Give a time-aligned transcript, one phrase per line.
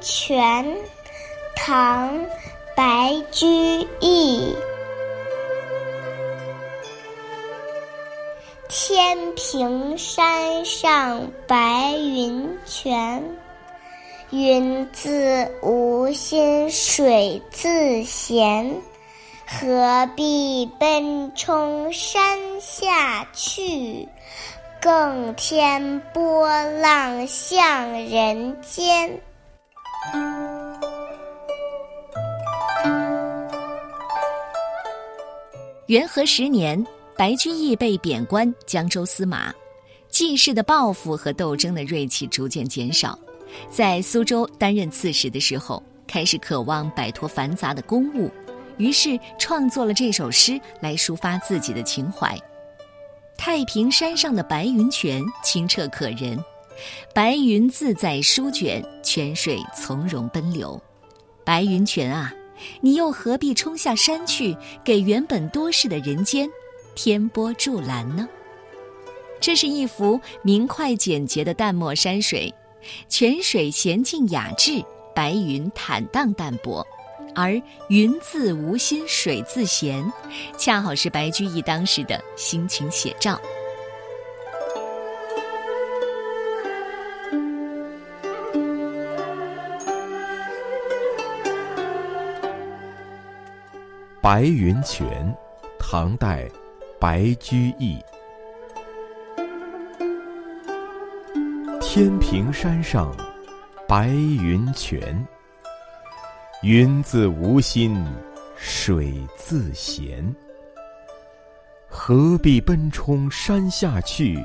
[0.00, 0.76] 泉，
[1.54, 2.18] 唐·
[2.74, 3.46] 白居
[4.00, 4.54] 易。
[8.68, 13.22] 天平山上白云泉，
[14.30, 18.74] 云自无心水自闲。
[19.44, 24.08] 何必奔冲山下去？
[24.80, 26.48] 更添波
[26.80, 29.20] 浪向人间。
[35.86, 36.86] 元和十年，
[37.16, 39.52] 白居易被贬官江州司马，
[40.08, 43.18] 记事的抱负和斗争的锐气逐渐减少。
[43.68, 48.30] 在苏州担任刺史的时候，开始渴望摆脱繁杂的公务，
[48.76, 52.38] 于是创作了这首诗来抒发自己的情怀。
[53.36, 56.38] 太平山上的白云泉清澈可人，
[57.14, 60.80] 白云自在舒卷，泉水从容奔流。
[61.44, 62.32] 白云泉啊，
[62.80, 66.48] 你又何必冲下山去，给原本多事的人间
[66.94, 68.28] 添波助澜呢？
[69.40, 72.52] 这是一幅明快简洁的淡墨山水，
[73.08, 76.86] 泉水娴静雅致，白云坦荡淡泊。
[77.32, 80.04] 而云自无心水自闲，
[80.58, 83.40] 恰好是白居易当时的心情写照。
[94.22, 95.34] 白云泉，
[95.78, 96.46] 唐代，
[96.98, 97.98] 白居易。
[101.80, 103.16] 天平山上，
[103.88, 105.26] 白云泉。
[106.62, 108.04] 云自无心，
[108.56, 110.22] 水自闲。
[111.88, 114.38] 何必奔冲山下去？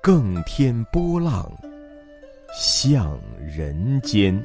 [0.00, 1.46] 更添波浪
[2.54, 4.42] 向人间。